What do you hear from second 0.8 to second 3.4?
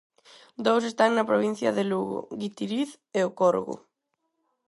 están na provincia de Lugo: Guitiriz e O